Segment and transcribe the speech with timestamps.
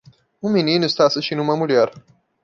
[0.41, 1.91] Um menino está assistindo uma mulher.